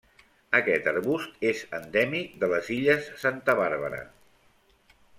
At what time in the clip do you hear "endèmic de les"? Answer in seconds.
1.79-2.73